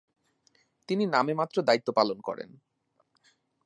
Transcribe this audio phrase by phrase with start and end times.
[0.89, 2.49] তিনি নামে মাত্র দায়িত্ব পালন করেন।